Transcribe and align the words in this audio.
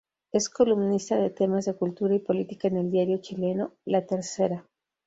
Es 0.31 0.49
columnista 0.49 1.15
de 1.17 1.29
temas 1.29 1.65
de 1.65 1.75
cultura 1.75 2.15
y 2.15 2.19
política 2.19 2.67
en 2.69 2.77
el 2.77 2.89
diario 2.89 3.19
chileno 3.19 3.75
"La 3.85 4.03
Tercera". 4.07 4.67